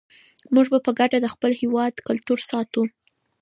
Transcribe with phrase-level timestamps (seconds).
[0.53, 2.83] موږ به په ګډه د خپل هېواد کلتور ساتو.